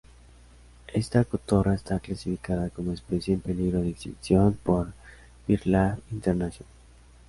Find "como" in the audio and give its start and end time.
2.71-2.91